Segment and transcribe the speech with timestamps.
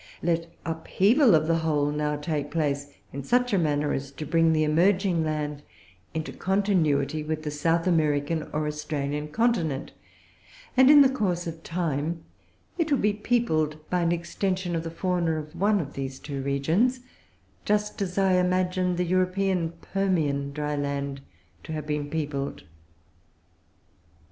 [0.23, 4.51] Let upheaval of the whole now take place, in such a manner as to bring
[4.51, 5.61] the emerging land
[6.15, 9.91] into continuity with the South American or Australian continent,
[10.75, 12.23] and, in course of time,
[12.79, 16.41] it would be peopled by an extension of the fauna of one of these two
[16.41, 17.01] regions
[17.63, 21.21] just as I imagine the European Permian dry land
[21.63, 22.63] to have been peopled.